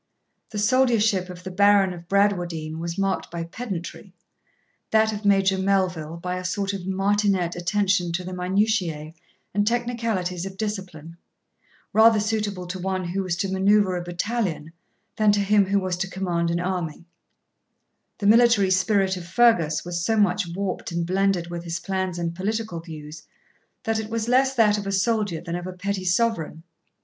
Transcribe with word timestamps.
The 0.49 0.57
soldiership 0.57 1.29
of 1.29 1.43
the 1.43 1.51
Baron 1.51 1.93
of 1.93 2.07
Bradwardine 2.07 2.79
was 2.79 2.97
marked 2.97 3.29
by 3.29 3.43
pedantry; 3.43 4.15
that 4.89 5.13
of 5.13 5.25
Major 5.25 5.59
Melville 5.59 6.17
by 6.17 6.37
a 6.37 6.43
sort 6.43 6.73
of 6.73 6.87
martinet 6.87 7.55
attention 7.55 8.11
to 8.13 8.23
the 8.23 8.33
minutiae 8.33 9.13
and 9.53 9.67
technicalities 9.67 10.43
of 10.47 10.57
discipline, 10.57 11.17
rather 11.93 12.19
suitable 12.19 12.65
to 12.65 12.79
one 12.79 13.03
who 13.09 13.21
was 13.21 13.35
to 13.35 13.51
manoeuvre 13.51 13.95
a 13.95 14.03
battalion 14.03 14.73
than 15.17 15.31
to 15.33 15.39
him 15.39 15.65
who 15.67 15.79
was 15.79 15.95
to 15.97 16.09
command 16.09 16.49
an 16.49 16.59
army; 16.59 17.05
the 18.17 18.25
military 18.25 18.71
spirit 18.71 19.15
of 19.17 19.27
Fergus 19.27 19.85
was 19.85 20.03
so 20.03 20.17
much 20.17 20.47
warped 20.55 20.91
and 20.91 21.05
blended 21.05 21.51
with 21.51 21.63
his 21.63 21.79
plans 21.79 22.17
and 22.17 22.33
political 22.33 22.79
views, 22.79 23.21
that 23.83 23.99
it 23.99 24.09
was 24.09 24.27
less 24.27 24.55
that 24.55 24.79
of 24.79 24.87
a 24.87 24.91
soldier 24.91 25.41
than 25.41 25.55
of 25.55 25.67
a 25.67 25.73
petty 25.73 26.05
sovereign. 26.05 26.63